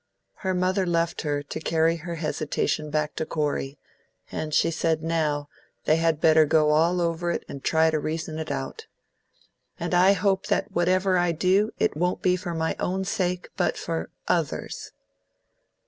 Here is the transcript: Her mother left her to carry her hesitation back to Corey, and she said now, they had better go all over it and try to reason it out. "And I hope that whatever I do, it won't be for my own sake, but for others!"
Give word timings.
Her 0.37 0.55
mother 0.55 0.87
left 0.87 1.21
her 1.21 1.43
to 1.43 1.59
carry 1.59 1.97
her 1.97 2.15
hesitation 2.15 2.89
back 2.89 3.15
to 3.17 3.23
Corey, 3.23 3.77
and 4.31 4.51
she 4.51 4.71
said 4.71 5.03
now, 5.03 5.47
they 5.85 5.97
had 5.97 6.19
better 6.19 6.43
go 6.43 6.71
all 6.71 6.99
over 6.99 7.29
it 7.29 7.45
and 7.47 7.63
try 7.63 7.91
to 7.91 7.99
reason 7.99 8.39
it 8.39 8.49
out. 8.49 8.87
"And 9.79 9.93
I 9.93 10.13
hope 10.13 10.47
that 10.47 10.71
whatever 10.71 11.19
I 11.19 11.33
do, 11.33 11.69
it 11.77 11.95
won't 11.95 12.23
be 12.23 12.35
for 12.35 12.55
my 12.55 12.75
own 12.79 13.05
sake, 13.05 13.49
but 13.55 13.77
for 13.77 14.09
others!" 14.27 14.91